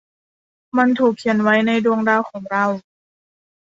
[0.77, 2.65] มันถูกเขียนไว้ในดวงดาวของเรา